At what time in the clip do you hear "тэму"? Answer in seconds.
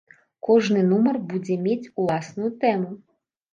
2.67-2.93